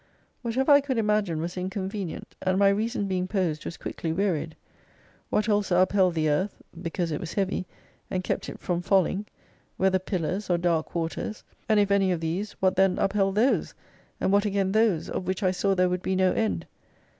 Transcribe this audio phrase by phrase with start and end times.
[0.41, 4.55] Whatever I could imagine was inconvenient, and my reason being posed was quickly wearied.
[5.29, 7.67] What also upheld the Earth (because it was heavy)
[8.09, 9.27] and kept it from falling;
[9.77, 11.43] whether pillars, or dark waters?
[11.69, 13.75] And if any of these, what then upheld those,
[14.19, 16.65] and what again those, of which T saw there wotild be no end?